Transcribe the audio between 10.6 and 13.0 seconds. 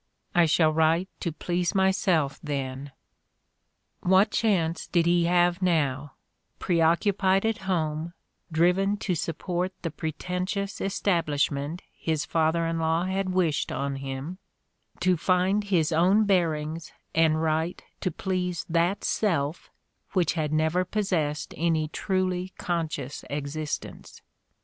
establishment his father in